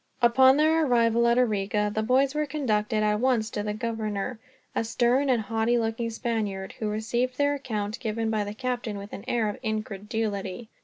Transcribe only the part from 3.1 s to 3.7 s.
once to